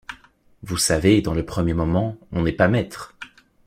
[0.63, 3.13] Vous savez, dans le premier moment, on n’est pas maître.